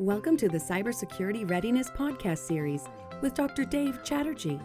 [0.00, 2.88] Welcome to the Cybersecurity Readiness Podcast Series
[3.20, 3.64] with Dr.
[3.64, 4.58] Dave Chatterjee.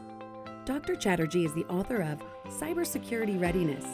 [0.66, 0.96] Dr.
[0.96, 3.86] Chatterjee is the author of Cybersecurity Readiness,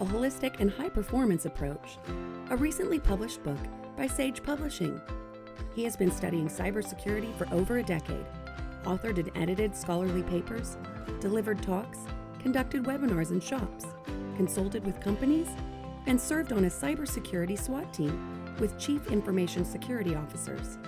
[0.00, 1.96] a holistic and high performance approach,
[2.50, 3.56] a recently published book
[3.96, 5.00] by Sage Publishing.
[5.74, 8.26] He has been studying cybersecurity for over a decade,
[8.84, 10.76] authored and edited scholarly papers,
[11.20, 12.00] delivered talks,
[12.38, 13.86] conducted webinars and shops,
[14.36, 15.48] consulted with companies,
[16.04, 20.78] and served on a cybersecurity SWAT team with Chief Information Security Officers.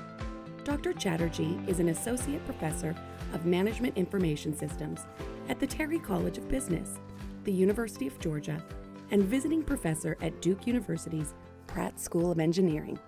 [0.65, 0.93] Dr.
[0.93, 2.95] Chatterjee is an Associate Professor
[3.35, 5.07] of Management Information Systems
[5.49, 6.99] at the Terry College of Business,
[7.45, 8.63] the University of Georgia,
[9.11, 11.35] and visiting professor at Duke University's
[11.67, 12.99] Pratt School of Engineering.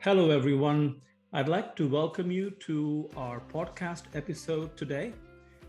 [0.00, 1.00] Hello, everyone.
[1.32, 5.12] I'd like to welcome you to our podcast episode today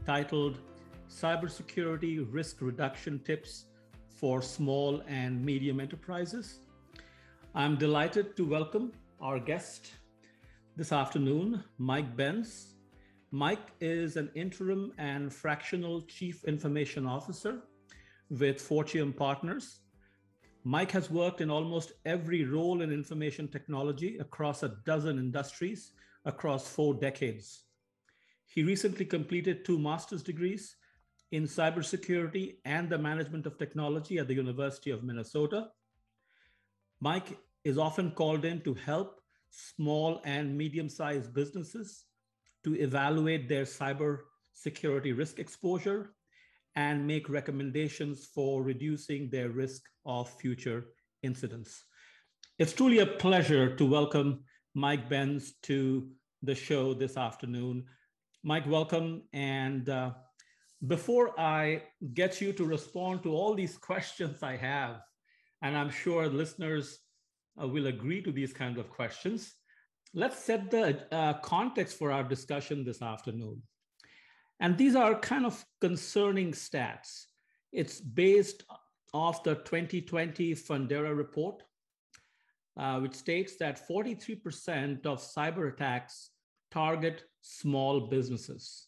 [0.05, 0.59] titled
[1.09, 3.65] Cybersecurity Risk Reduction Tips
[4.17, 6.61] for Small and Medium Enterprises.
[7.53, 9.91] I'm delighted to welcome our guest
[10.75, 12.73] this afternoon, Mike Benz.
[13.29, 17.61] Mike is an interim and fractional chief information officer
[18.31, 19.81] with Fortium Partners.
[20.63, 25.91] Mike has worked in almost every role in information technology across a dozen industries
[26.25, 27.65] across four decades.
[28.47, 30.75] He recently completed two master's degrees
[31.31, 35.67] in cybersecurity and the management of technology at the University of Minnesota.
[36.99, 42.05] Mike is often called in to help small and medium sized businesses
[42.63, 46.13] to evaluate their cybersecurity risk exposure
[46.75, 50.85] and make recommendations for reducing their risk of future
[51.23, 51.83] incidents.
[52.59, 56.07] It's truly a pleasure to welcome Mike Benz to
[56.43, 57.85] the show this afternoon.
[58.43, 59.23] Mike, welcome.
[59.33, 60.11] And uh,
[60.85, 61.83] before I
[62.13, 65.01] get you to respond to all these questions I have,
[65.63, 66.99] and I'm sure listeners
[67.61, 69.55] uh, will agree to these kinds of questions,
[70.13, 73.61] let's set the uh, context for our discussion this afternoon.
[74.59, 77.25] And these are kind of concerning stats.
[77.71, 78.63] It's based
[79.13, 81.63] off the 2020 Fundera report,
[82.77, 86.29] uh, which states that 43% of cyber attacks
[86.71, 88.86] target small businesses.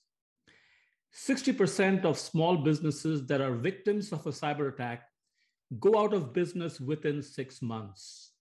[1.14, 5.04] 60% of small businesses that are victims of a cyber attack
[5.80, 8.32] go out of business within six months.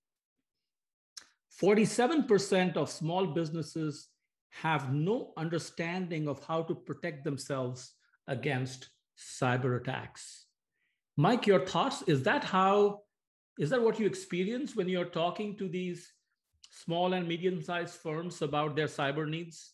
[1.61, 4.09] 47% of small businesses
[4.51, 7.93] have no understanding of how to protect themselves
[8.29, 10.47] against cyber attacks.
[11.17, 12.03] Mike, your thoughts?
[12.07, 13.01] Is that how,
[13.59, 16.13] is that what you experience when you're talking to these
[16.71, 19.73] small and medium sized firms about their cyber needs?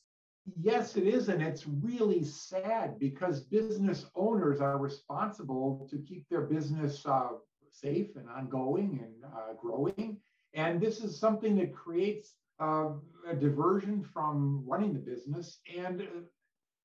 [0.61, 1.29] Yes, it is.
[1.29, 7.29] And it's really sad because business owners are responsible to keep their business uh,
[7.71, 10.19] safe and ongoing and uh, growing.
[10.53, 12.91] And this is something that creates uh,
[13.29, 15.59] a diversion from running the business.
[15.75, 16.05] And uh,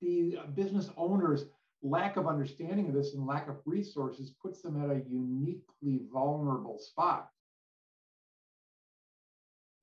[0.02, 1.46] the business owners'
[1.82, 6.78] lack of understanding of this and lack of resources puts them at a uniquely vulnerable
[6.80, 7.28] spot.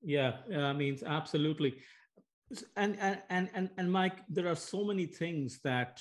[0.02, 1.74] Yeah, I mean, absolutely
[2.76, 6.00] and and and and mike there are so many things that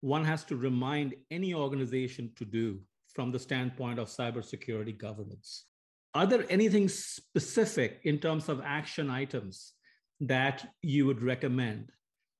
[0.00, 2.78] one has to remind any organization to do
[3.14, 5.64] from the standpoint of cybersecurity governance.
[6.14, 9.72] Are there anything specific in terms of action items
[10.20, 11.90] that you would recommend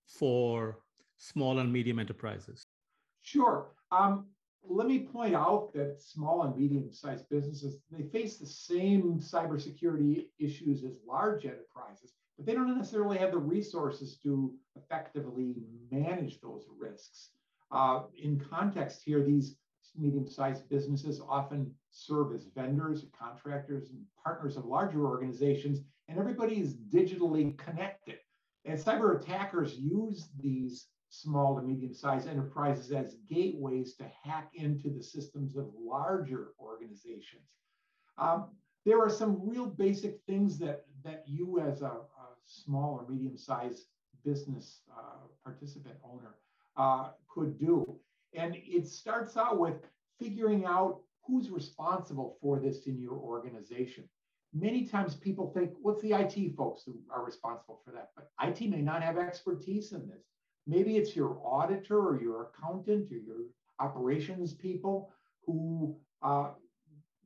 [0.07, 0.81] for
[1.17, 2.67] small and medium enterprises?
[3.23, 3.71] Sure.
[3.91, 4.27] Um,
[4.69, 10.85] let me point out that small and medium-sized businesses they face the same cybersecurity issues
[10.85, 15.55] as large enterprises but they don't necessarily have the resources to effectively
[15.91, 17.31] manage those risks.
[17.71, 19.57] Uh, in context here, these
[19.97, 26.75] medium-sized businesses often serve as vendors, contractors, and partners of larger organizations, and everybody is
[26.93, 28.17] digitally connected.
[28.65, 35.03] And cyber attackers use these small to medium-sized enterprises as gateways to hack into the
[35.03, 37.43] systems of larger organizations.
[38.19, 38.49] Um,
[38.85, 42.01] there are some real basic things that, that you as a,
[42.47, 43.87] small or medium sized
[44.25, 46.35] business uh, participant owner
[46.77, 47.99] uh, could do.
[48.35, 49.75] And it starts out with
[50.19, 54.05] figuring out who's responsible for this in your organization.
[54.53, 58.11] Many times people think, what's the IT folks who are responsible for that?
[58.15, 60.25] But IT may not have expertise in this.
[60.67, 63.47] Maybe it's your auditor or your accountant or your
[63.81, 65.11] operations people
[65.47, 66.51] who uh,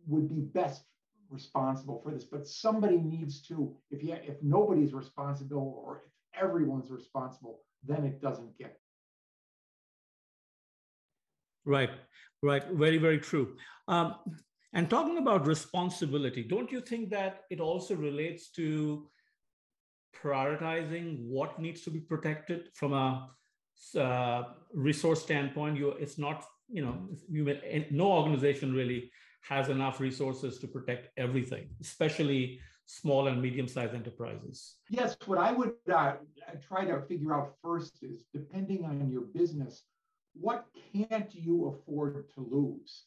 [0.07, 0.85] would be best
[1.31, 6.91] responsible for this, but somebody needs to, if you if nobody's responsible or if everyone's
[6.91, 8.79] responsible, then it doesn't get.
[11.65, 11.91] Right,
[12.43, 12.65] right.
[12.73, 13.57] Very, very true.
[13.89, 14.15] Um,
[14.75, 19.09] And talking about responsibility, don't you think that it also relates to
[20.23, 23.31] prioritizing what needs to be protected from a
[23.97, 24.43] uh,
[24.75, 25.79] resource standpoint?
[25.79, 27.43] You, it's not, you know, you,
[27.91, 29.11] no organization really
[29.41, 34.77] has enough resources to protect everything, especially small and medium-sized enterprises.
[34.89, 36.15] Yes, what I would uh,
[36.67, 39.85] try to figure out first is, depending on your business,
[40.35, 43.05] what can't you afford to lose?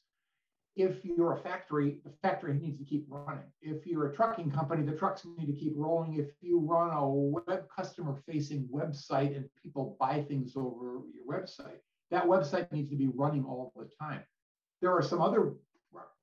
[0.75, 3.43] if you're a factory, the factory needs to keep running.
[3.61, 6.15] If you're a trucking company, the trucks need to keep rolling.
[6.15, 11.79] If you run a web customer facing website and people buy things over your website,
[12.09, 14.21] that website needs to be running all the time.
[14.81, 15.53] There are some other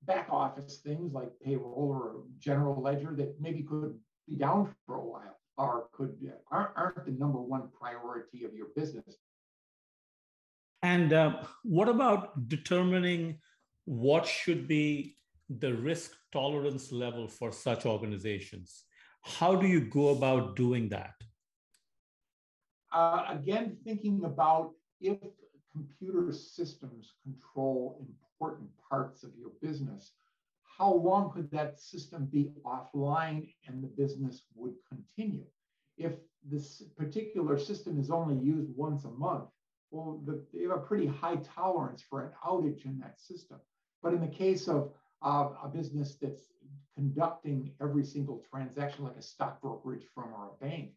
[0.04, 5.04] back office things like payroll or general ledger that maybe could be down for a
[5.04, 6.16] while or could
[6.50, 9.16] aren't, aren't the number one priority of your business.
[10.82, 13.38] And uh, what about determining
[13.84, 15.16] what should be
[15.50, 18.84] the risk tolerance level for such organizations?
[19.22, 21.14] How do you go about doing that?
[22.92, 25.18] Uh, again, thinking about if
[25.72, 28.06] computer systems control
[28.40, 30.12] important parts of your business,
[30.62, 35.44] how long could that system be offline and the business would continue?
[35.96, 36.12] If
[36.48, 39.48] this particular system is only used once a month,
[39.90, 43.58] well, the, they have a pretty high tolerance for an outage in that system.
[44.02, 44.92] But in the case of
[45.22, 46.42] uh, a business that's
[46.94, 50.90] conducting every single transaction like a stock brokerage firm or a bank,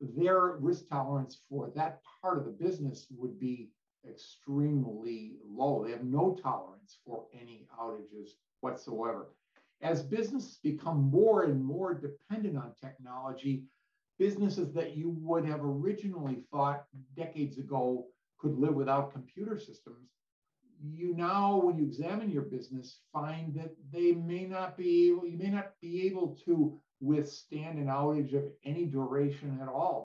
[0.00, 3.70] their risk tolerance for that part of the business would be
[4.08, 5.84] extremely low.
[5.84, 8.30] They have no tolerance for any outages
[8.60, 9.28] whatsoever.
[9.82, 13.64] As businesses become more and more dependent on technology,
[14.18, 16.84] businesses that you would have originally thought
[17.16, 18.06] decades ago
[18.38, 20.08] could live without computer systems
[20.82, 25.38] you now, when you examine your business, find that they may not be able, you
[25.38, 30.04] may not be able to withstand an outage of any duration at all.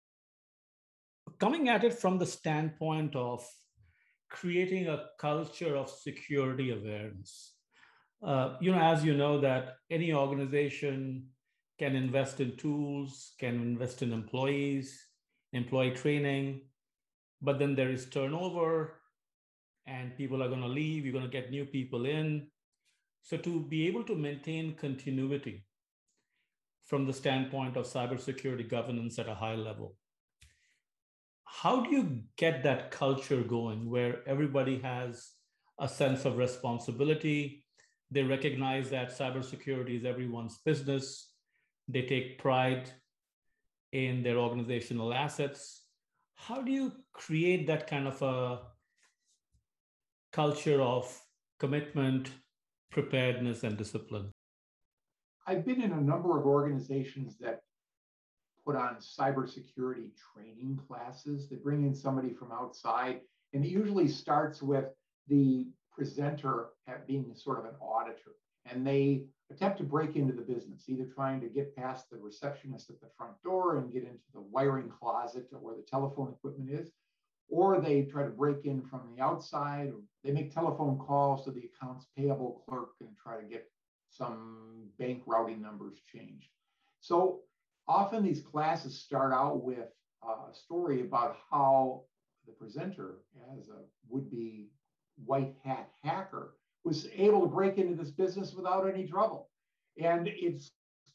[1.39, 3.45] Coming at it from the standpoint of
[4.31, 7.53] creating a culture of security awareness.
[8.23, 11.27] Uh, you know, as you know, that any organization
[11.77, 15.05] can invest in tools, can invest in employees,
[15.53, 16.61] employee training,
[17.41, 19.01] but then there is turnover,
[19.87, 22.47] and people are going to leave, you're going to get new people in.
[23.23, 25.65] So, to be able to maintain continuity
[26.85, 29.95] from the standpoint of cybersecurity governance at a high level,
[31.59, 35.31] how do you get that culture going where everybody has
[35.79, 37.65] a sense of responsibility?
[38.09, 41.33] They recognize that cybersecurity is everyone's business.
[41.89, 42.89] They take pride
[43.91, 45.83] in their organizational assets.
[46.35, 48.59] How do you create that kind of a
[50.31, 51.13] culture of
[51.59, 52.31] commitment,
[52.91, 54.31] preparedness, and discipline?
[55.45, 57.61] I've been in a number of organizations that
[58.65, 61.49] put on cybersecurity training classes.
[61.49, 63.21] They bring in somebody from outside,
[63.53, 64.85] and it usually starts with
[65.27, 66.67] the presenter
[67.07, 68.35] being sort of an auditor.
[68.65, 72.89] And they attempt to break into the business, either trying to get past the receptionist
[72.89, 76.91] at the front door and get into the wiring closet where the telephone equipment is,
[77.49, 79.91] or they try to break in from the outside,
[80.23, 83.69] they make telephone calls to the accounts payable clerk and try to get
[84.09, 86.47] some bank routing numbers changed.
[87.01, 87.39] So
[87.87, 89.89] often these classes start out with
[90.25, 92.03] uh, a story about how
[92.45, 93.19] the presenter,
[93.57, 94.69] as a would-be
[95.25, 99.49] white hat hacker, was able to break into this business without any trouble.
[100.01, 100.71] And it's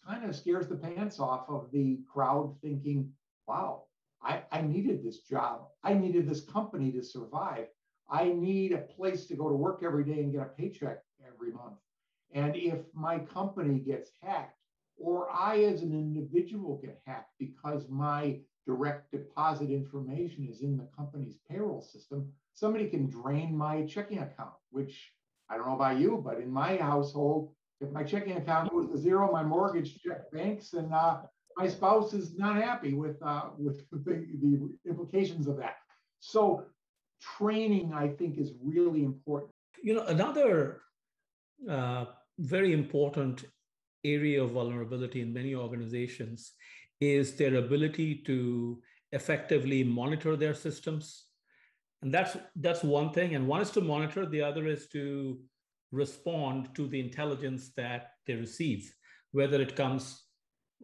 [0.06, 3.10] kind of scares the pants off of the crowd thinking,
[3.48, 3.84] wow,
[4.22, 5.66] I, I needed this job.
[5.82, 7.66] I needed this company to survive.
[8.08, 11.52] I need a place to go to work every day and get a paycheck every
[11.52, 11.78] month.
[12.32, 14.55] And if my company gets hacked,
[14.98, 20.88] or I as an individual get hacked because my direct deposit information is in the
[20.96, 25.12] company's payroll system, somebody can drain my checking account, which
[25.48, 28.98] I don't know about you, but in my household, if my checking account goes to
[28.98, 31.18] zero, my mortgage check banks, and uh,
[31.56, 35.76] my spouse is not happy with uh, with the, the implications of that.
[36.18, 36.64] So
[37.20, 39.52] training, I think, is really important.
[39.82, 40.80] You know, another
[41.70, 42.06] uh,
[42.38, 43.44] very important
[44.14, 46.52] area of vulnerability in many organizations
[47.00, 48.80] is their ability to
[49.12, 51.26] effectively monitor their systems
[52.02, 55.38] and that's that's one thing and one is to monitor the other is to
[55.92, 58.92] respond to the intelligence that they receive
[59.32, 60.22] whether it comes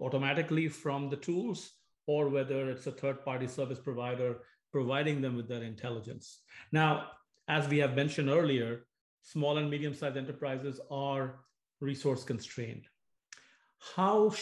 [0.01, 1.73] automatically from the tools
[2.07, 4.41] or whether it's a third party service provider
[4.73, 6.41] providing them with that intelligence.
[6.73, 7.09] Now,
[7.49, 8.87] as we have mentioned earlier,
[9.23, 11.41] small and medium sized enterprises are
[11.81, 12.87] resource constrained.
[13.97, 14.33] How,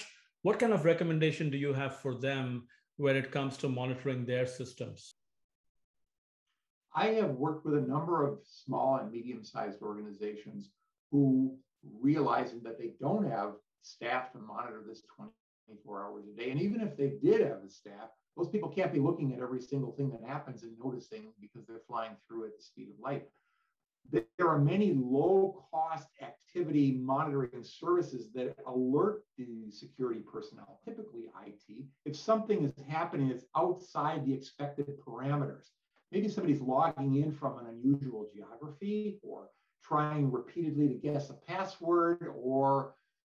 [0.43, 4.47] what kind of recommendation do you have for them when it comes to monitoring their
[4.47, 5.15] systems?
[6.95, 10.71] I have worked with a number of small and medium sized organizations
[11.11, 11.57] who,
[12.01, 16.81] realizing that they don't have staff to monitor this 24 hours a day, and even
[16.81, 20.11] if they did have the staff, those people can't be looking at every single thing
[20.11, 23.25] that happens and noticing because they're flying through at the speed of light.
[24.11, 31.85] There are many low cost activity monitoring services that alert the security personnel, typically IT,
[32.05, 35.67] if something is happening that's outside the expected parameters.
[36.11, 39.51] Maybe somebody's logging in from an unusual geography or
[39.85, 42.95] trying repeatedly to guess a password or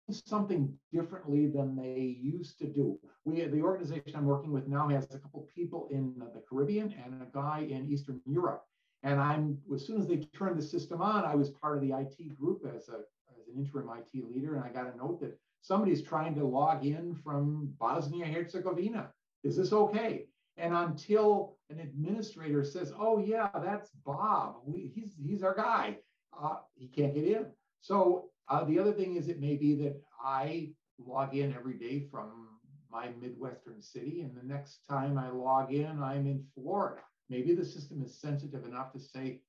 [0.09, 2.99] something differently than they used to do.
[3.25, 7.21] We, the organization I'm working with now has a couple people in the Caribbean and
[7.21, 8.63] a guy in Eastern Europe.
[9.03, 11.91] And I'm as soon as they turned the system on, I was part of the
[11.91, 12.99] IT group as a
[13.31, 16.85] as an interim IT leader, and I got a note that somebody's trying to log
[16.85, 19.09] in from Bosnia Herzegovina.
[19.43, 20.25] Is this okay?
[20.57, 24.57] And until an administrator says, "Oh yeah, that's Bob.
[24.65, 25.97] We, he's he's our guy,"
[26.39, 27.47] uh, he can't get in.
[27.79, 32.05] So uh, the other thing is, it may be that I log in every day
[32.11, 32.49] from
[32.91, 37.01] my Midwestern city, and the next time I log in, I'm in Florida.
[37.31, 39.41] Maybe the system is sensitive enough to say,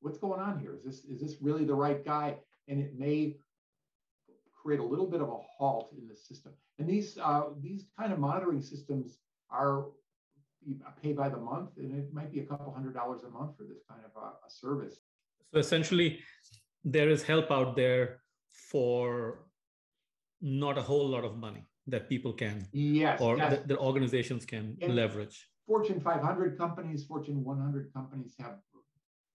[0.00, 0.74] what's going on here?
[0.74, 2.28] Is this, is this really the right guy?
[2.66, 3.36] And it may
[4.60, 6.52] create a little bit of a halt in the system.
[6.78, 9.18] And these, uh, these kind of monitoring systems
[9.48, 9.86] are
[11.02, 13.64] pay by the month, and it might be a couple hundred dollars a month for
[13.64, 14.96] this kind of a, a service.
[15.52, 16.18] So essentially,
[16.84, 18.20] there is help out there
[18.70, 19.44] for
[20.40, 23.50] not a whole lot of money that people can yes or yes.
[23.50, 28.56] That, that organizations can and leverage fortune 500 companies fortune 100 companies have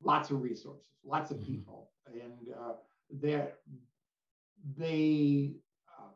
[0.04, 1.54] lots of resources lots of mm-hmm.
[1.54, 1.89] people.
[2.08, 2.74] And uh,
[3.22, 3.48] they
[4.77, 5.54] they
[5.88, 6.10] uh,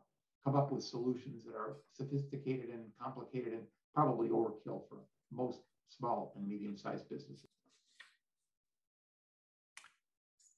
[0.44, 3.62] come up with solutions that are sophisticated and complicated and
[3.94, 4.98] probably overkill for
[5.32, 7.50] most small and medium-sized businesses.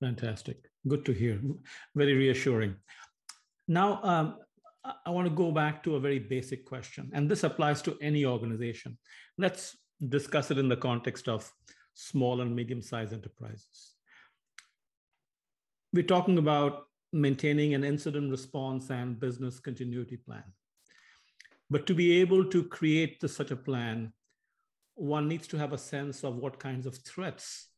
[0.00, 0.58] Fantastic.
[0.88, 1.40] Good to hear.
[1.94, 2.74] Very reassuring.
[3.68, 4.38] Now, um,
[4.84, 8.24] I want to go back to a very basic question, and this applies to any
[8.24, 8.98] organization.
[9.38, 9.76] Let's
[10.08, 11.52] discuss it in the context of
[11.94, 13.94] small and medium sized enterprises.
[15.92, 20.44] We're talking about maintaining an incident response and business continuity plan.
[21.70, 24.12] But to be able to create the, such a plan,
[24.94, 27.68] one needs to have a sense of what kinds of threats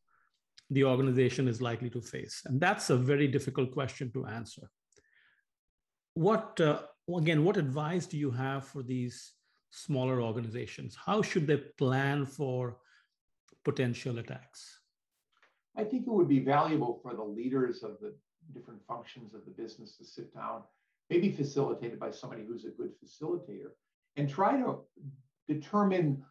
[0.71, 2.41] the organization is likely to face.
[2.45, 4.69] And that's a very difficult question to answer
[6.15, 6.81] what uh,
[7.13, 9.33] again what advice do you have for these
[9.69, 10.95] smaller organizations?
[10.95, 12.77] How should they plan for
[13.63, 14.79] potential attacks?
[15.77, 18.15] I think it would be valuable for the leaders of the
[18.53, 20.61] different functions of the business to sit down
[21.09, 23.71] maybe facilitated by somebody who's a good facilitator
[24.15, 24.79] and try to
[25.47, 26.23] determine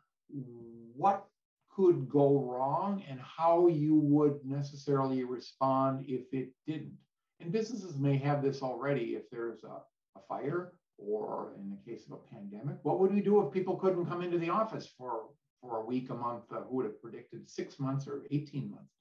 [0.97, 1.27] what
[1.75, 6.97] could go wrong and how you would necessarily respond if it didn't.
[7.41, 9.81] And businesses may have this already if there's a,
[10.17, 12.77] a fire or in the case of a pandemic.
[12.83, 15.25] What would we do if people couldn't come into the office for,
[15.61, 16.45] for a week, a month?
[16.53, 18.93] Uh, who would have predicted six months or 18 months?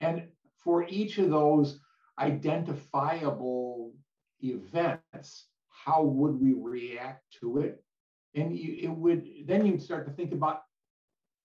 [0.00, 0.24] And
[0.58, 1.80] for each of those
[2.18, 3.92] identifiable
[4.40, 7.82] events, how would we react to it?
[8.34, 10.62] And you, it would then you'd start to think about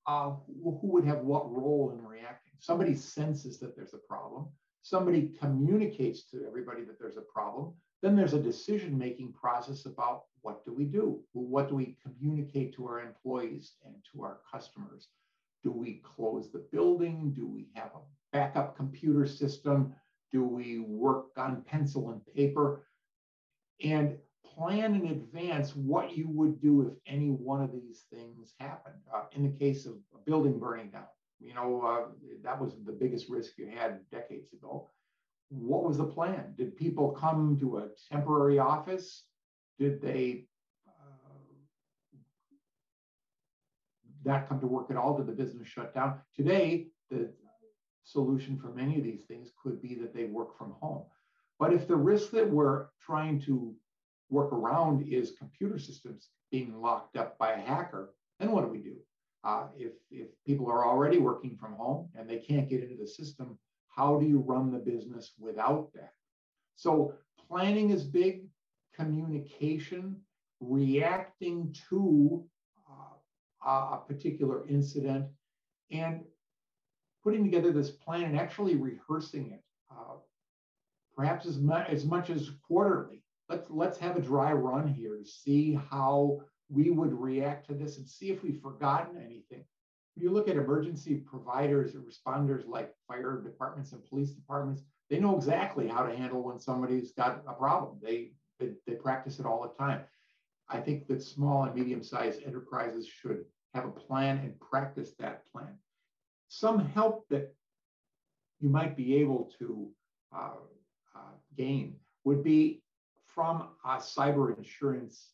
[0.07, 2.53] uh, who would have what role in reacting.
[2.59, 4.47] Somebody senses that there's a problem
[4.81, 10.23] somebody communicates to everybody that there's a problem, then there's a decision making process about
[10.41, 11.19] what do we do?
[11.33, 15.07] What do we communicate to our employees and to our customers?
[15.63, 17.31] Do we close the building?
[17.35, 17.99] Do we have a
[18.33, 19.93] backup computer system?
[20.31, 22.87] Do we work on pencil and paper?
[23.83, 28.95] And plan in advance what you would do if any one of these things happened.
[29.13, 31.05] Uh, in the case of a building burning down,
[31.39, 32.11] you know, uh,
[32.43, 34.89] that was the biggest risk you had decades ago.
[35.51, 36.53] What was the plan?
[36.57, 39.25] Did people come to a temporary office?
[39.77, 40.45] Did they
[40.87, 42.21] uh,
[44.23, 45.17] not come to work at all?
[45.17, 46.21] Did the business shut down?
[46.33, 47.29] Today, the
[48.05, 51.03] solution for many of these things could be that they work from home.
[51.59, 53.75] But if the risk that we're trying to
[54.29, 58.77] work around is computer systems being locked up by a hacker, then what do we
[58.77, 58.95] do?
[59.43, 63.07] Uh, if, if people are already working from home and they can't get into the
[63.07, 63.59] system,
[63.95, 66.13] how do you run the business without that?
[66.75, 67.13] So
[67.47, 68.45] planning is big,
[68.95, 70.15] communication,
[70.59, 72.43] reacting to
[73.65, 75.25] uh, a particular incident,
[75.91, 76.21] and
[77.23, 79.63] putting together this plan and actually rehearsing it.
[79.91, 80.15] Uh,
[81.15, 83.23] perhaps as much as much as quarterly.
[83.49, 87.97] Let's let's have a dry run here to see how we would react to this
[87.97, 89.65] and see if we've forgotten anything.
[90.15, 95.19] When you look at emergency providers or responders like fire departments and police departments, they
[95.19, 97.99] know exactly how to handle when somebody's got a problem.
[98.01, 100.01] They they, they practice it all the time.
[100.69, 105.75] I think that small and medium-sized enterprises should have a plan and practice that plan.
[106.47, 107.55] Some help that
[108.59, 109.89] you might be able to
[110.33, 110.51] uh,
[111.15, 112.83] uh, gain would be
[113.25, 115.31] from a cyber insurance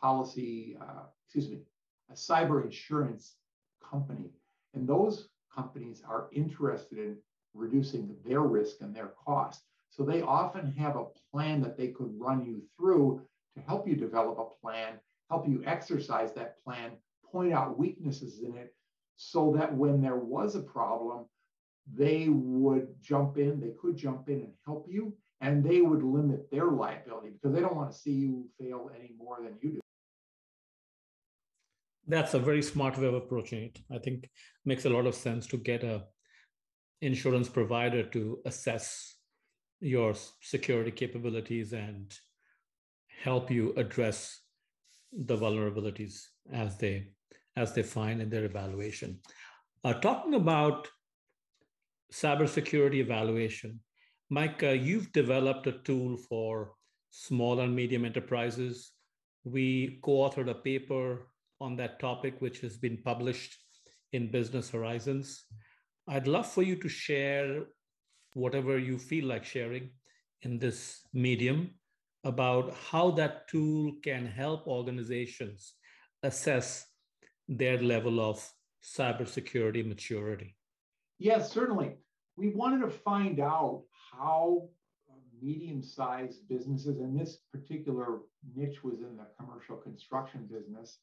[0.00, 1.60] policy, uh, excuse me,
[2.10, 3.34] a cyber insurance
[3.90, 4.30] company.
[4.74, 7.16] And those companies are interested in
[7.54, 9.62] reducing their risk and their cost.
[9.90, 13.22] So they often have a plan that they could run you through
[13.56, 14.94] to help you develop a plan,
[15.28, 16.92] help you exercise that plan,
[17.32, 18.74] point out weaknesses in it,
[19.16, 21.26] so that when there was a problem,
[21.92, 26.50] they would jump in, they could jump in and help you, and they would limit
[26.50, 29.80] their liability because they don't want to see you fail any more than you do.
[32.10, 33.78] That's a very smart way of approaching it.
[33.94, 34.28] I think
[34.64, 36.02] makes a lot of sense to get a
[37.00, 39.14] insurance provider to assess
[39.80, 42.12] your security capabilities and
[43.22, 44.40] help you address
[45.12, 47.12] the vulnerabilities as they
[47.56, 49.20] as they find in their evaluation.
[49.84, 50.88] Uh, talking about
[52.12, 53.78] cybersecurity evaluation,
[54.30, 56.72] Mike, uh, you've developed a tool for
[57.10, 58.92] small and medium enterprises.
[59.44, 61.29] We co-authored a paper
[61.60, 63.56] on that topic, which has been published
[64.12, 65.44] in Business Horizons.
[66.08, 67.64] I'd love for you to share
[68.34, 69.90] whatever you feel like sharing
[70.42, 71.70] in this medium
[72.24, 75.74] about how that tool can help organizations
[76.22, 76.86] assess
[77.48, 78.46] their level of
[78.82, 80.56] cybersecurity maturity.
[81.18, 81.96] Yes, certainly.
[82.36, 84.68] We wanted to find out how
[85.42, 88.20] medium sized businesses, and this particular
[88.54, 90.98] niche was in the commercial construction business,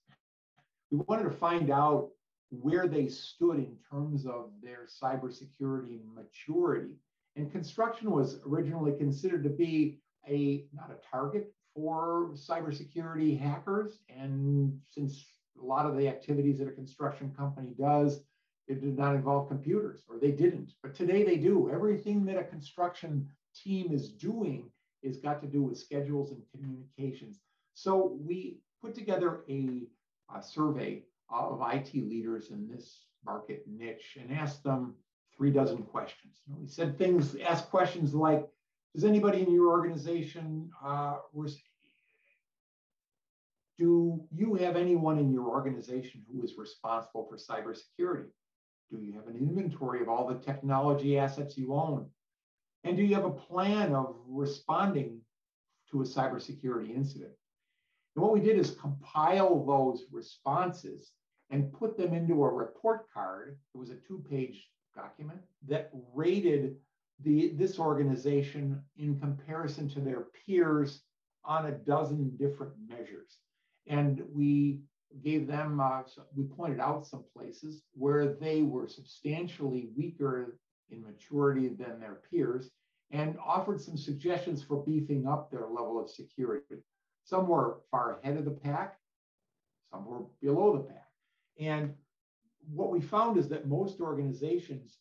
[0.92, 2.10] we wanted to find out
[2.50, 6.96] where they stood in terms of their cybersecurity maturity.
[7.36, 14.00] And construction was originally considered to be a not a target for cybersecurity hackers.
[14.10, 15.26] And since
[15.62, 18.22] a lot of the activities that a construction company does,
[18.68, 20.74] it did not involve computers, or they didn't.
[20.84, 21.70] But today they do.
[21.72, 24.70] Everything that a construction team is doing
[25.04, 27.40] is got to do with schedules and communications.
[27.74, 29.84] So we put together a,
[30.36, 34.96] a survey of IT leaders in this market niche and asked them
[35.36, 36.42] three dozen questions.
[36.48, 38.48] We said things, asked questions like,
[38.94, 41.18] does anybody in your organization, uh,
[43.78, 48.30] do you have anyone in your organization who is responsible for cybersecurity?
[48.90, 52.08] Do you have an inventory of all the technology assets you own?
[52.84, 55.20] And do you have a plan of responding
[55.92, 57.34] to a cybersecurity incident?
[58.18, 61.12] And what we did is compile those responses
[61.52, 63.60] and put them into a report card.
[63.76, 66.78] It was a two page document that rated
[67.24, 71.04] the, this organization in comparison to their peers
[71.46, 73.38] on a dozen different measures.
[73.86, 74.80] And we
[75.24, 76.02] gave them, uh,
[76.36, 80.58] we pointed out some places where they were substantially weaker
[80.90, 82.72] in maturity than their peers
[83.12, 86.78] and offered some suggestions for beefing up their level of security.
[87.28, 88.96] Some were far ahead of the pack,
[89.92, 91.10] some were below the pack.
[91.60, 91.94] And
[92.74, 95.00] what we found is that most organizations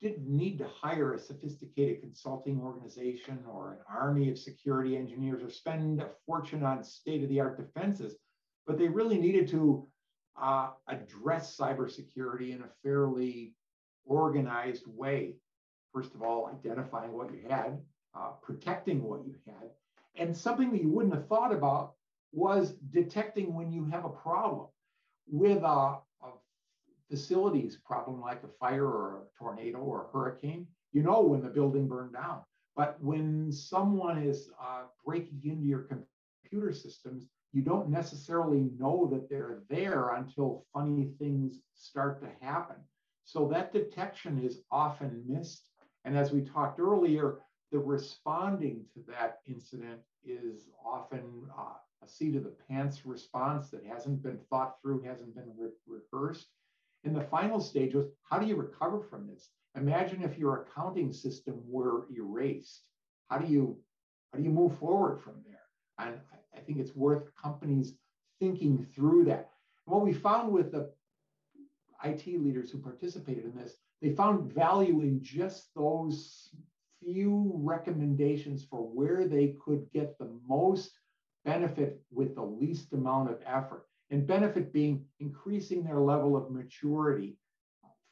[0.00, 5.50] didn't need to hire a sophisticated consulting organization or an army of security engineers or
[5.50, 8.16] spend a fortune on state of the art defenses,
[8.66, 9.86] but they really needed to
[10.40, 13.54] uh, address cybersecurity in a fairly
[14.06, 15.34] organized way.
[15.92, 17.82] First of all, identifying what you had,
[18.14, 19.68] uh, protecting what you had,
[20.16, 21.94] and something that you wouldn't have thought about
[22.32, 24.66] was detecting when you have a problem
[25.28, 25.98] with a,
[27.10, 31.48] facilities problem like a fire or a tornado or a hurricane, you know when the
[31.48, 32.40] building burned down.
[32.76, 35.88] But when someone is uh, breaking into your
[36.44, 42.76] computer systems, you don't necessarily know that they're there until funny things start to happen.
[43.24, 45.68] So that detection is often missed.
[46.04, 47.38] And as we talked earlier,
[47.70, 51.22] the responding to that incident is often
[51.56, 55.70] uh, a seat of the pants response that hasn't been thought through, hasn't been re-
[55.86, 56.48] rehearsed.
[57.04, 59.50] And the final stage was how do you recover from this?
[59.76, 62.82] Imagine if your accounting system were erased.
[63.28, 63.78] How do you
[64.32, 65.60] how do you move forward from there?
[65.98, 66.18] And
[66.56, 67.94] I think it's worth companies
[68.38, 69.50] thinking through that.
[69.86, 70.90] And what we found with the
[72.04, 76.54] IT leaders who participated in this, they found value in just those
[77.02, 80.92] few recommendations for where they could get the most
[81.44, 83.86] benefit with the least amount of effort.
[84.10, 87.36] And benefit being increasing their level of maturity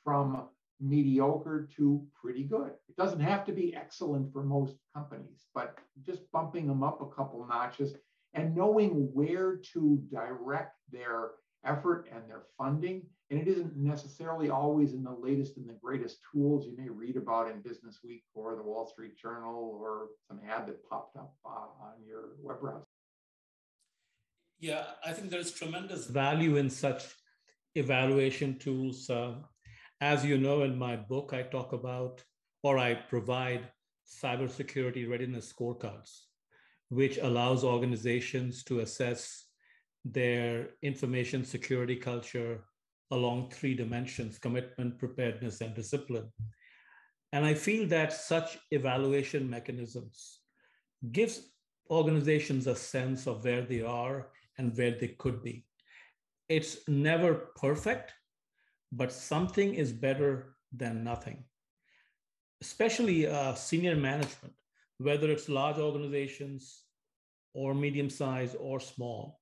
[0.05, 0.49] from
[0.81, 2.71] mediocre to pretty good.
[2.89, 7.15] It doesn't have to be excellent for most companies, but just bumping them up a
[7.15, 7.95] couple notches
[8.35, 11.31] and knowing where to direct their
[11.65, 13.03] effort and their funding.
[13.31, 17.17] And it isn't necessarily always in the latest and the greatest tools you may read
[17.17, 21.35] about in Business Week or the Wall Street Journal or some ad that popped up
[21.45, 22.87] uh, on your web browser.
[24.61, 27.05] Yeah, I think there's tremendous value in such
[27.75, 29.11] evaluation tools.
[29.11, 29.35] Uh,
[30.01, 32.25] as you know, in my book, I talk about
[32.63, 33.71] or I provide
[34.23, 36.23] cybersecurity readiness scorecards,
[36.89, 39.45] which allows organizations to assess
[40.05, 42.65] their information security culture
[43.11, 46.31] along three dimensions commitment, preparedness, and discipline.
[47.33, 50.41] And I feel that such evaluation mechanisms
[51.13, 51.51] gives
[51.91, 55.65] organizations a sense of where they are and where they could be.
[56.49, 58.13] It's never perfect,
[58.93, 61.45] but something is better than nothing.
[62.61, 64.55] Especially uh, senior management,
[64.99, 66.85] whether it's large organizations
[67.55, 69.41] or medium size or small,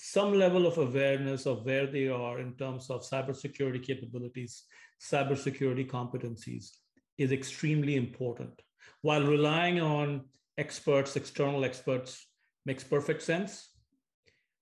[0.00, 4.62] some level of awareness of where they are in terms of cybersecurity capabilities,
[5.00, 6.70] cybersecurity competencies
[7.18, 8.62] is extremely important.
[9.02, 12.26] While relying on experts, external experts,
[12.64, 13.70] makes perfect sense,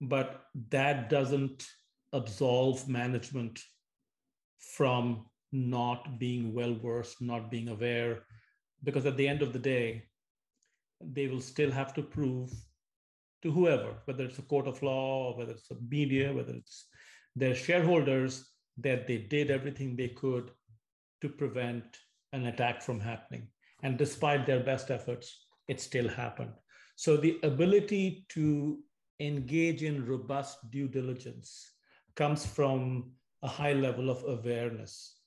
[0.00, 1.66] but that doesn't
[2.12, 3.60] absolve management
[4.58, 8.24] from not being well versed, not being aware,
[8.84, 10.04] because at the end of the day,
[11.00, 12.50] they will still have to prove
[13.46, 16.88] to whoever, whether it's a court of law, or whether it's a media, whether it's
[17.36, 18.44] their shareholders,
[18.78, 20.50] that they did everything they could
[21.22, 21.84] to prevent
[22.32, 23.46] an attack from happening.
[23.84, 26.54] And despite their best efforts, it still happened.
[26.96, 28.78] So the ability to
[29.20, 31.70] engage in robust due diligence
[32.16, 35.20] comes from a high level of awareness.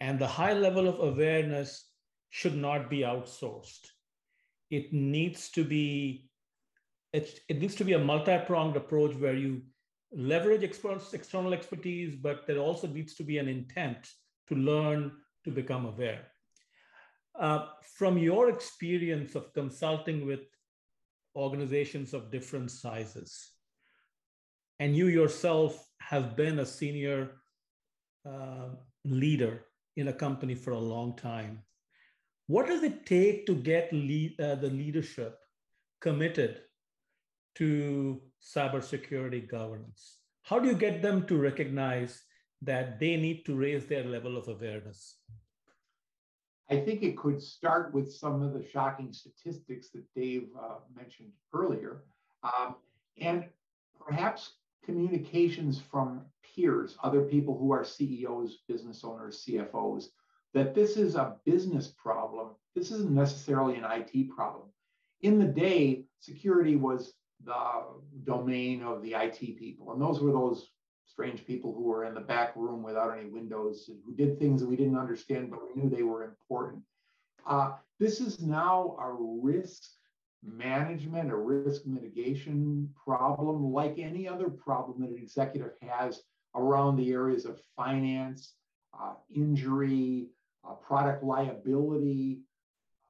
[0.00, 1.86] And the high level of awareness
[2.28, 3.86] should not be outsourced.
[4.70, 6.29] It needs to be
[7.12, 9.62] it, it needs to be a multi-pronged approach where you
[10.12, 14.08] leverage experts, external expertise, but there also needs to be an intent
[14.48, 15.12] to learn
[15.44, 16.26] to become aware.
[17.38, 20.40] Uh, from your experience of consulting with
[21.36, 23.52] organizations of different sizes,
[24.78, 27.36] and you yourself have been a senior
[28.28, 28.70] uh,
[29.04, 29.64] leader
[29.96, 31.62] in a company for a long time,
[32.46, 35.38] what does it take to get lead, uh, the leadership
[36.00, 36.62] committed
[37.60, 40.16] to cybersecurity governance?
[40.42, 42.22] How do you get them to recognize
[42.62, 45.16] that they need to raise their level of awareness?
[46.70, 51.32] I think it could start with some of the shocking statistics that Dave uh, mentioned
[51.52, 52.04] earlier,
[52.42, 52.76] um,
[53.20, 53.44] and
[54.00, 54.52] perhaps
[54.84, 60.04] communications from peers, other people who are CEOs, business owners, CFOs,
[60.54, 62.50] that this is a business problem.
[62.74, 64.68] This isn't necessarily an IT problem.
[65.20, 67.12] In the day, security was
[67.44, 67.84] the
[68.24, 69.92] domain of the IT people.
[69.92, 70.68] And those were those
[71.06, 74.60] strange people who were in the back room without any windows and who did things
[74.60, 76.82] that we didn't understand, but we knew they were important.
[77.46, 79.82] Uh, this is now a risk
[80.42, 86.22] management, a risk mitigation problem, like any other problem that an executive has
[86.54, 88.54] around the areas of finance,
[88.98, 90.28] uh, injury,
[90.66, 92.40] uh, product liability,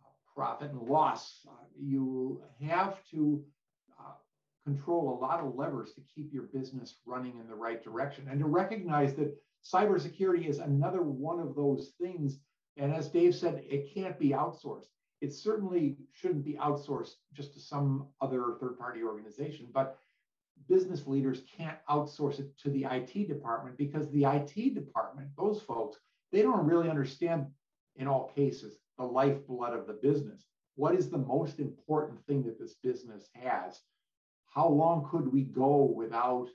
[0.02, 1.46] uh, profit and loss.
[1.48, 3.42] Uh, you have to
[4.64, 8.38] control a lot of levers to keep your business running in the right direction and
[8.40, 12.38] to recognize that cybersecurity is another one of those things.
[12.76, 14.88] And as Dave said, it can't be outsourced.
[15.20, 19.98] It certainly shouldn't be outsourced just to some other third party organization, but
[20.68, 25.98] business leaders can't outsource it to the IT department because the IT department, those folks,
[26.32, 27.46] they don't really understand
[27.96, 30.46] in all cases the lifeblood of the business.
[30.76, 33.80] What is the most important thing that this business has?
[34.50, 36.48] How long could we go without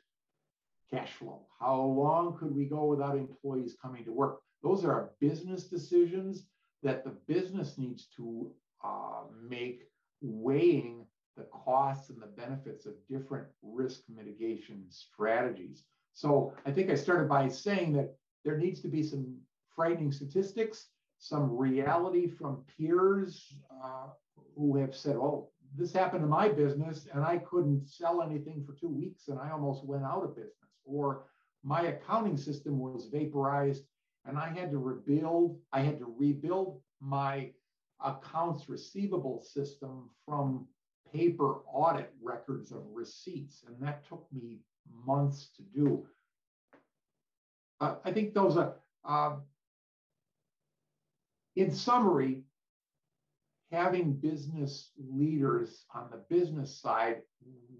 [0.91, 1.47] cash flow?
[1.60, 4.41] How long could we go without employees coming to work?
[4.63, 6.47] Those are business decisions
[6.84, 8.51] that the business needs to
[8.84, 9.89] uh, make
[10.21, 11.05] weighing
[11.38, 15.84] the costs and the benefits of different risk mitigation strategies.
[16.13, 19.36] So I think I started by saying that there needs to be some
[19.75, 23.53] frightening statistics, some reality from peers
[23.84, 24.08] uh,
[24.55, 28.73] who have said, oh, this happened to my business and I couldn't sell anything for
[28.73, 30.53] two weeks and I almost went out of business.
[30.85, 31.25] Or
[31.63, 33.83] my accounting system was vaporized
[34.25, 37.51] and I had to rebuild, I had to rebuild my
[38.03, 40.67] accounts receivable system from
[41.13, 44.59] paper audit records of receipts, and that took me
[45.05, 46.05] months to do.
[47.79, 49.35] Uh, I think those are, uh,
[51.55, 52.43] in summary,
[53.75, 57.17] having business leaders on the business side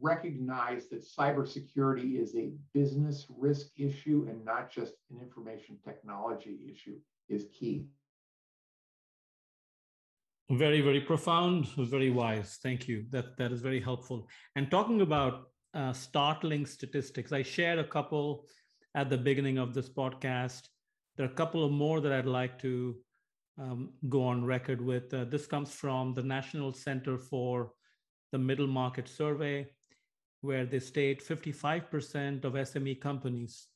[0.02, 6.98] recognize that cybersecurity is a business risk issue and not just an information technology issue
[7.30, 7.86] is key.
[10.52, 12.60] Very, very profound, very wise.
[12.62, 13.06] Thank you.
[13.10, 14.28] That that is very helpful.
[14.56, 15.34] And talking about
[15.74, 18.46] uh, startling statistics, I shared a couple
[18.94, 20.70] at the beginning of this podcast.
[21.16, 22.96] There are a couple of more that I'd like to
[23.58, 25.14] um, go on record with.
[25.14, 27.72] Uh, this comes from the National Center for
[28.32, 29.68] the Middle Market Survey,
[30.42, 33.68] where they state 55% of SME companies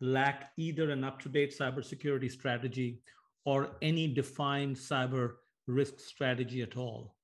[0.00, 3.00] lack either an up to date cybersecurity strategy
[3.44, 5.34] or any defined cyber
[5.66, 7.14] risk strategy at all.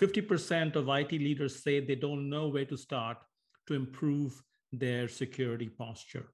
[0.00, 3.18] 50% of IT leaders say they don't know where to start
[3.66, 6.26] to improve their security posture.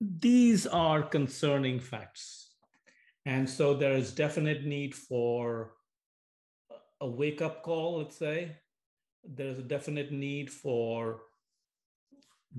[0.00, 2.45] These are concerning facts.
[3.26, 5.72] And so there is definite need for
[7.00, 8.56] a wake up call, let's say.
[9.24, 11.22] There's a definite need for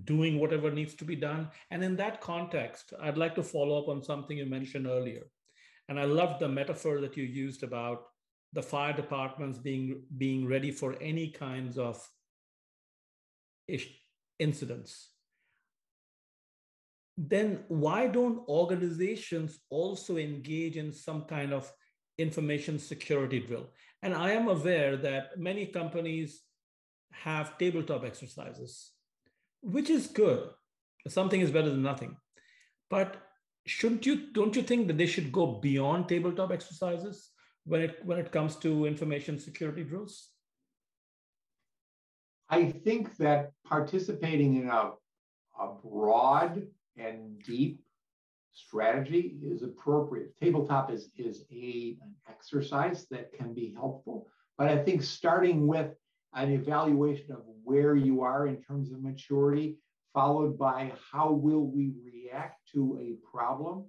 [0.03, 1.49] doing whatever needs to be done.
[1.71, 5.23] And in that context, I'd like to follow up on something you mentioned earlier.
[5.87, 8.03] And I loved the metaphor that you used about
[8.51, 12.05] the fire departments being being ready for any kinds of
[14.39, 15.09] incidents
[17.17, 21.71] then why don't organizations also engage in some kind of
[22.17, 23.67] information security drill?
[24.03, 26.41] And i am aware that many companies
[27.11, 28.91] have tabletop exercises
[29.61, 30.49] which is good.
[31.07, 32.17] Something is better than nothing.
[32.89, 33.17] But
[33.65, 37.29] shouldn't you don't you think that they should go beyond tabletop exercises
[37.65, 40.29] when it when it comes to information security drills?
[42.49, 44.91] I think that participating in a,
[45.59, 46.65] a broad
[46.97, 47.79] and deep
[48.53, 54.77] strategy is appropriate tabletop is is a an exercise that can be helpful but i
[54.77, 55.91] think starting with
[56.33, 59.77] an evaluation of where you are in terms of maturity
[60.17, 63.85] followed by how will we react to a problem,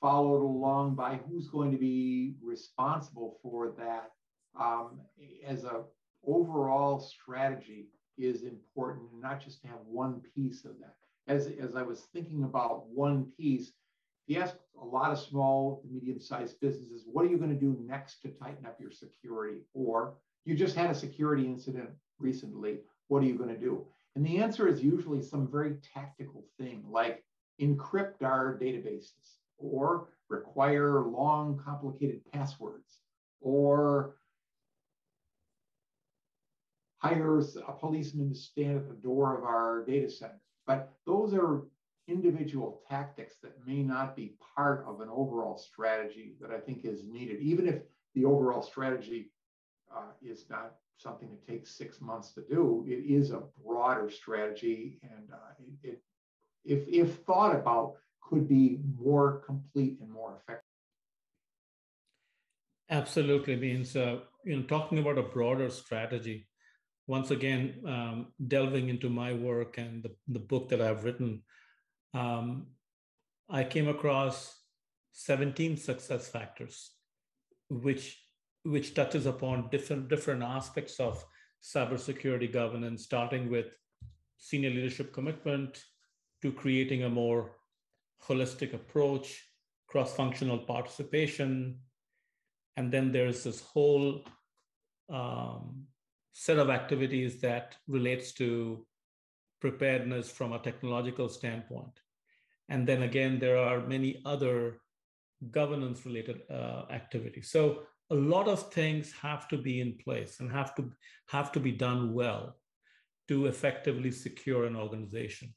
[0.00, 4.10] followed along by who's going to be responsible for that
[4.58, 5.00] um,
[5.46, 5.84] as a
[6.26, 7.86] overall strategy
[8.18, 10.96] is important, not just to have one piece of that.
[11.28, 15.82] As, as I was thinking about one piece, if you ask a lot of small
[15.90, 19.58] medium-sized businesses, what are you going to do next to tighten up your security?
[19.74, 23.86] Or you just had a security incident recently, what are you going to do?
[24.14, 27.24] And the answer is usually some very tactical thing like
[27.60, 32.98] encrypt our databases or require long, complicated passwords
[33.40, 34.16] or
[36.98, 40.40] hire a policeman to stand at the door of our data center.
[40.66, 41.62] But those are
[42.08, 47.04] individual tactics that may not be part of an overall strategy that I think is
[47.04, 47.82] needed, even if
[48.14, 49.30] the overall strategy
[49.94, 52.84] uh, is not something that takes six months to do.
[52.86, 55.36] It is a broader strategy, and uh,
[55.82, 56.02] it, it,
[56.64, 60.64] if if thought about, could be more complete and more effective.
[62.90, 66.46] Absolutely means uh, you know talking about a broader strategy.
[67.12, 71.42] Once again, um, delving into my work and the, the book that I've written,
[72.14, 72.68] um,
[73.50, 74.58] I came across
[75.12, 76.90] 17 success factors,
[77.68, 78.18] which
[78.62, 81.22] which touches upon different different aspects of
[81.62, 83.66] cybersecurity governance, starting with
[84.38, 85.84] senior leadership commitment
[86.40, 87.50] to creating a more
[88.26, 89.28] holistic approach,
[89.86, 91.78] cross-functional participation,
[92.78, 94.24] and then there's this whole
[95.10, 95.88] um,
[96.32, 98.86] set of activities that relates to
[99.60, 102.00] preparedness from a technological standpoint.
[102.68, 104.80] And then again, there are many other
[105.50, 107.50] governance related uh, activities.
[107.50, 110.90] So a lot of things have to be in place and have to
[111.28, 112.56] have to be done well
[113.28, 115.54] to effectively secure an organization.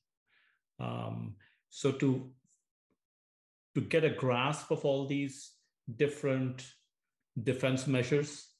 [0.80, 1.36] Um,
[1.70, 2.32] so to
[3.76, 5.52] to get a grasp of all these
[5.98, 6.66] different
[7.44, 8.55] defense measures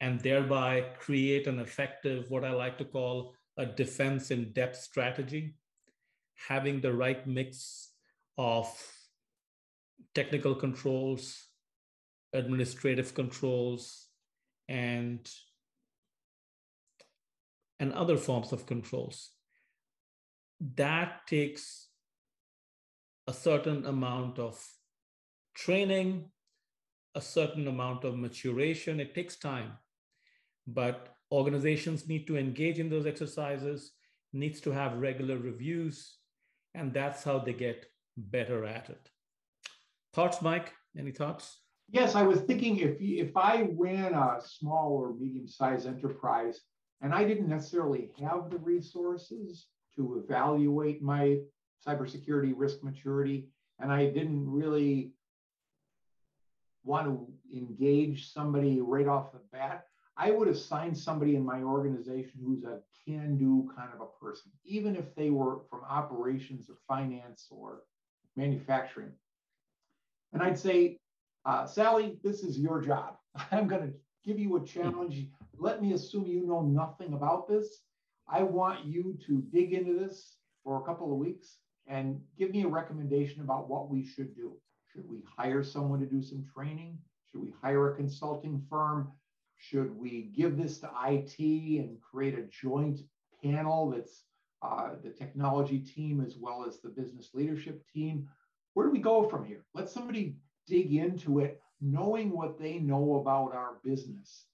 [0.00, 5.54] and thereby create an effective, what I like to call a defense in depth strategy,
[6.48, 7.90] having the right mix
[8.38, 8.66] of
[10.14, 11.46] technical controls,
[12.32, 14.06] administrative controls
[14.68, 15.28] and
[17.78, 19.30] and other forms of controls.
[20.76, 21.88] That takes
[23.26, 24.62] a certain amount of
[25.54, 26.30] training
[27.14, 29.00] a certain amount of maturation.
[29.00, 29.72] It takes time,
[30.66, 33.92] but organizations need to engage in those exercises,
[34.32, 36.16] needs to have regular reviews,
[36.74, 39.10] and that's how they get better at it.
[40.12, 40.72] Thoughts, Mike?
[40.96, 41.58] Any thoughts?
[41.88, 46.60] Yes, I was thinking if if I ran a small or medium-sized enterprise
[47.00, 51.38] and I didn't necessarily have the resources to evaluate my
[51.86, 55.12] cybersecurity risk maturity, and I didn't really
[56.84, 59.86] want to engage somebody right off the bat,
[60.20, 64.52] I would assign somebody in my organization who's a can do kind of a person,
[64.66, 67.84] even if they were from operations or finance or
[68.36, 69.12] manufacturing.
[70.34, 70.98] And I'd say,
[71.46, 73.16] uh, Sally, this is your job.
[73.50, 75.26] I'm going to give you a challenge.
[75.56, 77.78] Let me assume you know nothing about this.
[78.28, 81.56] I want you to dig into this for a couple of weeks
[81.86, 84.52] and give me a recommendation about what we should do.
[84.92, 86.98] Should we hire someone to do some training?
[87.32, 89.10] Should we hire a consulting firm?
[89.60, 93.00] Should we give this to IT and create a joint
[93.44, 94.24] panel that's
[94.62, 98.26] uh, the technology team as well as the business leadership team?
[98.72, 99.66] Where do we go from here?
[99.74, 104.46] Let somebody dig into it, knowing what they know about our business.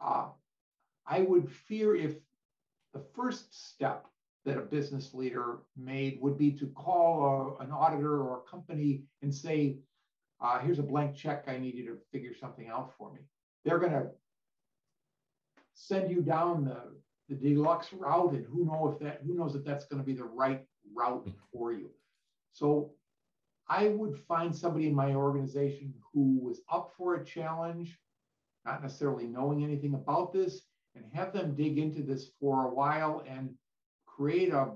[0.00, 0.26] Uh,
[1.06, 2.16] I would fear if
[2.92, 4.06] the first step
[4.44, 9.04] that a business leader made would be to call a, an auditor or a company
[9.22, 9.78] and say,
[10.40, 11.44] uh, here's a blank check.
[11.46, 13.20] I need you to figure something out for me.
[13.64, 14.08] They're going to
[15.78, 16.82] send you down the,
[17.28, 20.14] the deluxe route and who know if that who knows if that's going to be
[20.14, 21.90] the right route for you.
[22.52, 22.90] So
[23.68, 27.98] I would find somebody in my organization who was up for a challenge,
[28.64, 30.62] not necessarily knowing anything about this,
[30.96, 33.54] and have them dig into this for a while and
[34.06, 34.72] create a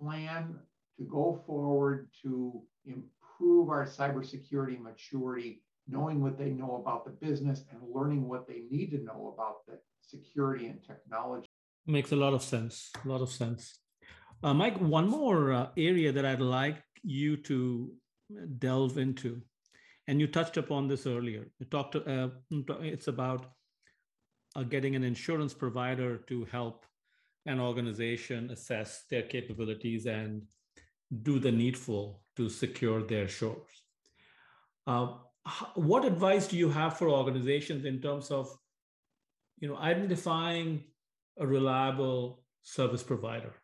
[0.00, 0.58] plan
[0.96, 7.64] to go forward to improve our cybersecurity maturity, knowing what they know about the business
[7.70, 9.78] and learning what they need to know about the
[10.08, 11.48] security and technology.
[11.86, 12.90] Makes a lot of sense.
[13.04, 13.78] A lot of sense.
[14.42, 17.92] Uh, Mike, one more uh, area that I'd like you to
[18.58, 19.40] delve into,
[20.06, 21.50] and you touched upon this earlier.
[21.58, 21.96] You talked.
[21.96, 22.28] Uh,
[22.80, 23.46] it's about
[24.56, 26.86] uh, getting an insurance provider to help
[27.46, 30.42] an organization assess their capabilities and
[31.22, 33.82] do the needful to secure their shores.
[34.86, 35.08] Uh,
[35.74, 38.48] what advice do you have for organizations in terms of,
[39.60, 40.84] you know, identifying
[41.38, 43.54] a reliable service provider?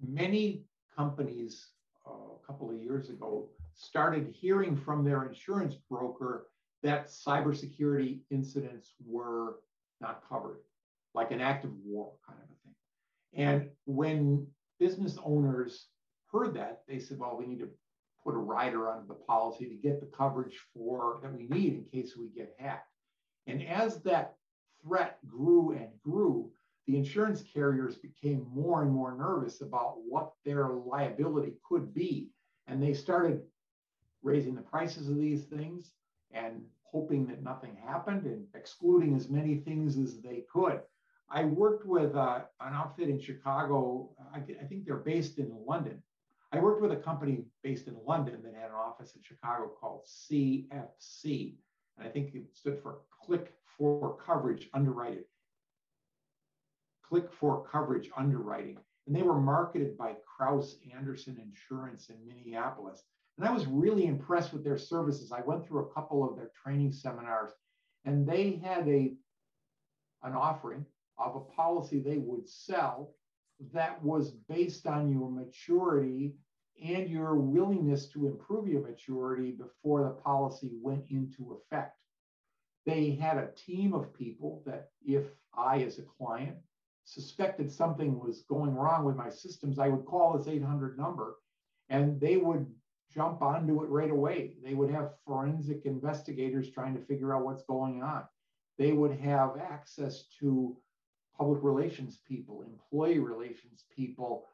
[0.00, 0.64] Many
[0.96, 1.68] companies
[2.06, 6.46] uh, a couple of years ago started hearing from their insurance broker
[6.82, 9.56] that cybersecurity incidents were
[10.00, 10.60] not covered
[11.14, 13.44] like an act of war kind of a thing.
[13.46, 14.46] And when
[14.78, 15.88] business owners
[16.32, 17.68] heard that, they said, well, we need to
[18.24, 21.84] put a rider on the policy to get the coverage for that we need in
[21.92, 22.89] case we get hacked.
[23.50, 24.36] And as that
[24.82, 26.50] threat grew and grew,
[26.86, 32.30] the insurance carriers became more and more nervous about what their liability could be.
[32.66, 33.42] And they started
[34.22, 35.92] raising the prices of these things
[36.30, 40.80] and hoping that nothing happened and excluding as many things as they could.
[41.28, 44.10] I worked with uh, an outfit in Chicago.
[44.34, 46.02] I, I, think they're based in London.
[46.52, 50.02] I worked with a company based in London that had an office in Chicago called
[50.06, 51.54] CFC.
[52.00, 55.24] I think it stood for Click for Coverage Underwriting.
[57.06, 58.78] Click for Coverage Underwriting.
[59.06, 63.02] And they were marketed by Kraus Anderson Insurance in Minneapolis.
[63.38, 65.32] And I was really impressed with their services.
[65.32, 67.52] I went through a couple of their training seminars,
[68.04, 69.14] and they had a
[70.22, 70.84] an offering
[71.18, 73.14] of a policy they would sell
[73.72, 76.34] that was based on your maturity
[76.82, 81.96] and your willingness to improve your maturity before the policy went into effect.
[82.86, 86.56] They had a team of people that, if I, as a client,
[87.04, 91.36] suspected something was going wrong with my systems, I would call this 800 number
[91.88, 92.66] and they would
[93.12, 94.54] jump onto it right away.
[94.64, 98.22] They would have forensic investigators trying to figure out what's going on.
[98.78, 100.76] They would have access to
[101.36, 104.46] public relations people, employee relations people,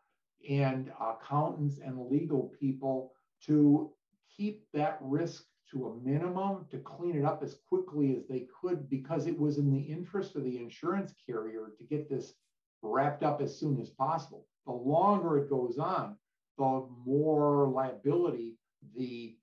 [0.48, 3.12] and accountants and legal people
[3.46, 3.90] to
[4.36, 8.88] keep that risk to a minimum, to clean it up as quickly as they could,
[8.88, 12.34] because it was in the interest of the insurance carrier to get this
[12.82, 14.46] wrapped up as soon as possible.
[14.66, 16.16] The longer it goes on,
[16.58, 18.56] the more liability
[18.96, 19.36] the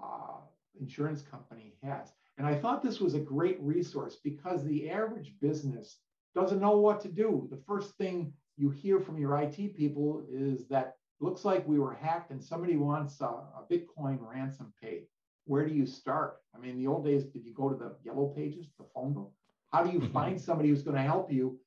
[0.00, 0.40] uh,
[0.78, 2.12] insurance company has.
[2.38, 5.98] And I thought this was a great resource because the average business
[6.34, 7.48] doesn't know what to do.
[7.50, 11.94] The first thing you hear from your IT people is that looks like we were
[11.94, 15.06] hacked and somebody wants a, a Bitcoin ransom paid.
[15.46, 16.36] where do you start?
[16.54, 19.14] I mean, in the old days, did you go to the yellow pages, the phone
[19.14, 19.32] book?
[19.72, 20.12] How do you mm-hmm.
[20.12, 21.58] find somebody who's going to help you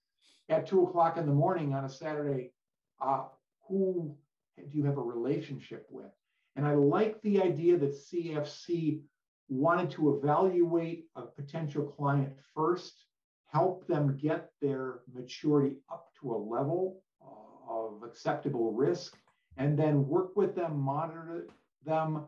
[0.49, 2.53] at two o'clock in the morning on a Saturday?
[3.01, 3.23] Uh,
[3.67, 4.15] who
[4.57, 6.11] do you have a relationship with?
[6.55, 9.01] And I like the idea that CFC
[9.49, 13.05] wanted to evaluate a potential client first,
[13.51, 19.15] help them get their maturity up to a level uh, of acceptable risk,
[19.57, 21.47] and then work with them, monitor
[21.85, 22.25] them,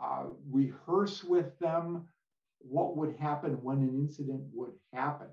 [0.00, 2.06] uh, rehearse with them
[2.58, 5.26] what would happen when an incident would happen.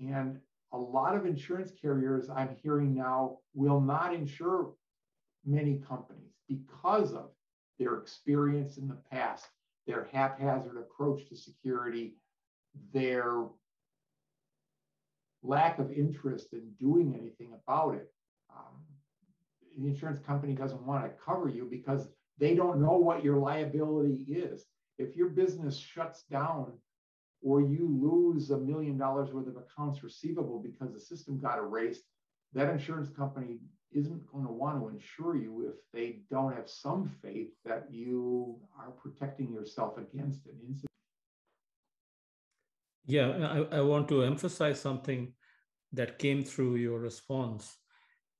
[0.00, 0.38] And
[0.72, 4.72] a lot of insurance carriers I'm hearing now will not insure
[5.44, 7.30] many companies because of
[7.78, 9.46] their experience in the past,
[9.86, 12.14] their haphazard approach to security,
[12.92, 13.44] their
[15.44, 18.10] lack of interest in doing anything about it.
[18.50, 18.82] Um,
[19.78, 24.24] the insurance company doesn't want to cover you because they don't know what your liability
[24.28, 24.64] is.
[24.98, 26.72] If your business shuts down
[27.42, 32.04] or you lose a million dollars worth of accounts receivable because the system got erased,
[32.54, 33.58] that insurance company
[33.92, 38.58] isn't going to want to insure you if they don't have some faith that you
[38.78, 40.88] are protecting yourself against an incident.
[43.06, 45.32] Yeah, I, I want to emphasize something
[45.92, 47.76] that came through your response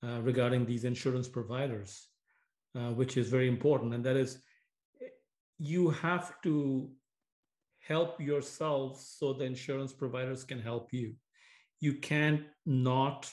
[0.02, 2.08] uh, regarding these insurance providers,
[2.74, 3.94] uh, which is very important.
[3.94, 4.42] And that is,
[5.58, 6.90] you have to
[7.80, 11.14] help yourself so the insurance providers can help you.
[11.80, 13.30] You can't not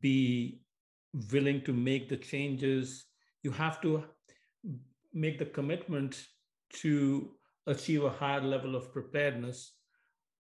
[0.00, 0.60] be
[1.32, 3.04] willing to make the changes.
[3.42, 4.04] You have to
[5.12, 6.26] make the commitment
[6.74, 7.30] to
[7.66, 9.72] achieve a higher level of preparedness,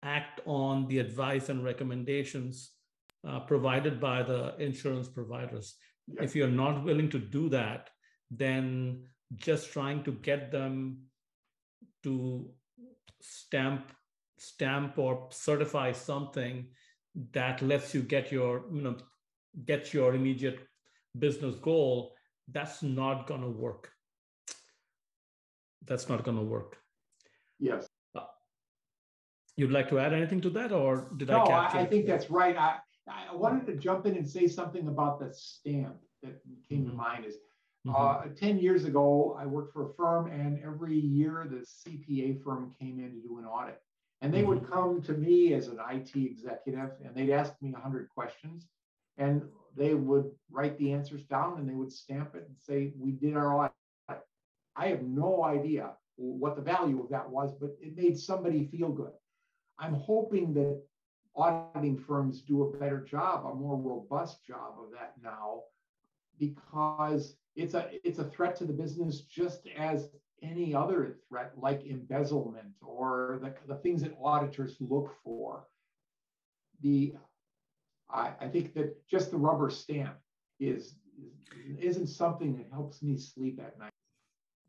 [0.03, 2.71] act on the advice and recommendations
[3.27, 5.75] uh, provided by the insurance providers.
[6.19, 7.89] If you're not willing to do that,
[8.29, 11.03] then just trying to get them
[12.03, 12.49] to
[13.21, 13.91] stamp
[14.37, 16.67] stamp or certify something
[17.31, 18.97] that lets you get your you know
[19.65, 20.67] get your immediate
[21.17, 22.13] business goal,
[22.51, 23.91] that's not going to work.
[25.85, 26.77] That's not going to work.
[27.59, 27.87] Yes.
[29.55, 31.77] You'd like to add anything to that, or did no, I capture?
[31.77, 32.57] I, I think that's right.
[32.57, 32.77] I,
[33.07, 36.91] I wanted to jump in and say something about the stamp that came mm-hmm.
[36.91, 37.25] to mind.
[37.25, 37.35] Is
[37.85, 37.95] mm-hmm.
[37.95, 42.73] uh, 10 years ago, I worked for a firm, and every year the CPA firm
[42.79, 43.79] came in to do an audit.
[44.21, 44.47] And they mm-hmm.
[44.49, 48.69] would come to me as an IT executive and they'd ask me 100 questions
[49.17, 49.41] and
[49.75, 53.35] they would write the answers down and they would stamp it and say, We did
[53.35, 53.73] our audit.
[54.75, 58.89] I have no idea what the value of that was, but it made somebody feel
[58.89, 59.11] good.
[59.79, 60.81] I'm hoping that
[61.35, 65.63] auditing firms do a better job, a more robust job of that now,
[66.39, 70.09] because it's a it's a threat to the business just as
[70.41, 75.67] any other threat like embezzlement or the, the things that auditors look for.
[76.81, 77.15] The
[78.09, 80.15] I, I think that just the rubber stamp
[80.59, 80.95] is,
[81.65, 83.91] is isn't something that helps me sleep at night.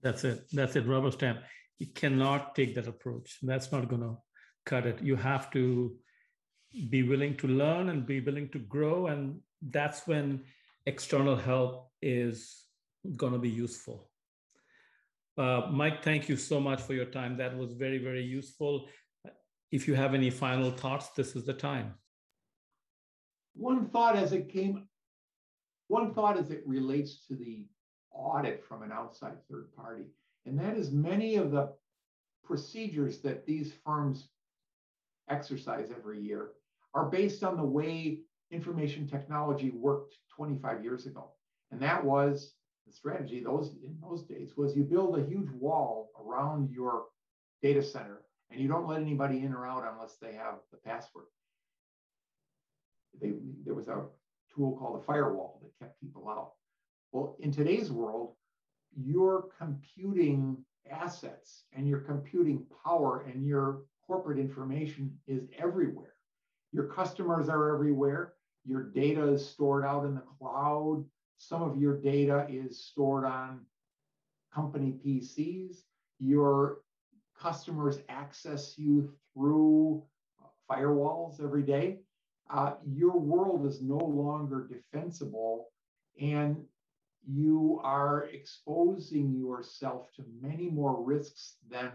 [0.03, 0.45] That's it.
[0.53, 0.87] That's it.
[0.87, 1.41] Rubber stamp.
[1.79, 3.39] You cannot take that approach.
[3.43, 4.17] That's not going to
[4.65, 5.03] cut it.
[5.03, 5.97] You have to
[6.91, 9.07] be willing to learn and be willing to grow.
[9.07, 10.45] And that's when
[10.87, 12.65] external help is
[13.17, 14.11] going to be useful.
[15.37, 17.37] Uh, Mike, thank you so much for your time.
[17.37, 18.87] That was very, very useful.
[19.73, 21.95] If you have any final thoughts, this is the time
[23.55, 24.87] one thought as it came,
[25.89, 27.67] one thought as it relates to the
[28.13, 30.05] audit from an outside third party,
[30.47, 31.73] and that is many of the
[32.45, 34.29] procedures that these firms
[35.29, 36.51] exercise every year
[36.95, 38.21] are based on the way
[38.51, 41.31] information technology worked 25 years ago.
[41.71, 42.55] And that was
[42.87, 47.07] the strategy those in those days was you build a huge wall around your
[47.63, 48.21] data center
[48.51, 51.25] and you don't let anybody in or out unless they have the password
[53.21, 53.33] they,
[53.65, 54.05] there was a
[54.55, 56.53] tool called a firewall that kept people out.
[57.13, 58.35] Well, in today's world,
[58.97, 60.57] your computing
[60.91, 66.15] assets and your computing power and your corporate information is everywhere.
[66.73, 68.35] Your customers are everywhere.
[68.65, 71.05] Your data is stored out in the cloud.
[71.37, 73.61] Some of your data is stored on
[74.55, 75.79] company PCs.
[76.19, 76.79] Your
[77.39, 80.03] customers access you through
[80.71, 81.99] firewalls every day
[82.51, 85.69] uh, your world is no longer defensible
[86.21, 86.57] and
[87.27, 91.91] you are exposing yourself to many more risks than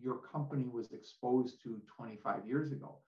[0.00, 2.98] your company was exposed to 25 years ago.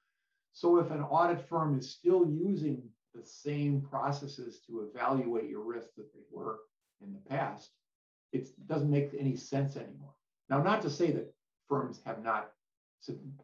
[0.53, 2.83] So if an audit firm is still using
[3.15, 6.59] the same processes to evaluate your risk that they were
[7.01, 7.71] in the past,
[8.33, 10.15] it doesn't make any sense anymore.
[10.51, 11.33] Now, not to say that
[11.69, 12.51] firms have not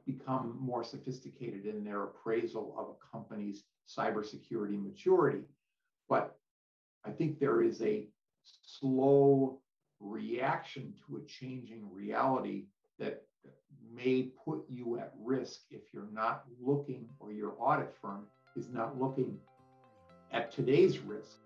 [0.05, 5.45] become more sophisticated in their appraisal of a company's cybersecurity maturity.
[6.09, 6.36] But
[7.05, 8.09] I think there is a
[8.62, 9.61] slow
[10.01, 12.66] reaction to a changing reality
[12.99, 13.22] that
[13.95, 18.26] may put you at risk if you're not looking or your audit firm
[18.57, 19.38] is not looking
[20.32, 21.38] at today's risk.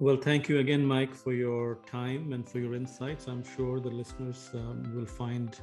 [0.00, 3.28] Well, thank you again, Mike, for your time and for your insights.
[3.28, 5.56] I'm sure the listeners um, will find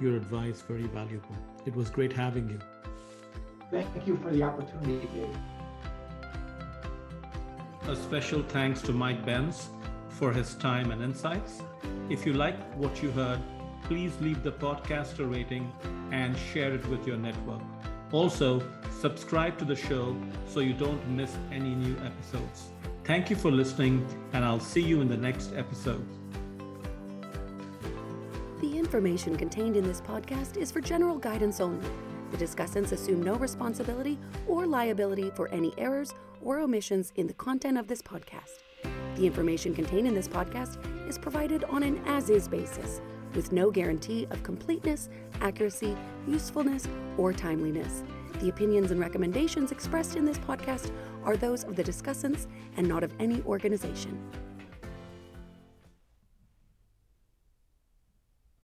[0.00, 1.36] your advice very valuable.
[1.66, 2.58] It was great having you.
[3.70, 5.38] Thank you for the opportunity, Dave.
[7.88, 9.70] A special thanks to Mike Benz
[10.08, 11.62] for his time and insights.
[12.08, 13.40] If you like what you heard,
[13.90, 15.68] please leave the podcast a rating
[16.12, 17.60] and share it with your network.
[18.12, 18.62] Also,
[19.00, 20.16] subscribe to the show
[20.46, 22.68] so you don't miss any new episodes.
[23.02, 26.06] Thank you for listening, and I'll see you in the next episode.
[28.60, 31.90] The information contained in this podcast is for general guidance only.
[32.30, 36.14] The discussants assume no responsibility or liability for any errors
[36.44, 38.62] or omissions in the content of this podcast.
[39.16, 40.78] The information contained in this podcast
[41.08, 43.00] is provided on an as is basis,
[43.34, 45.08] with no guarantee of completeness,
[45.40, 48.02] accuracy, usefulness, or timeliness.
[48.40, 50.90] The opinions and recommendations expressed in this podcast
[51.24, 54.18] are those of the discussants and not of any organization.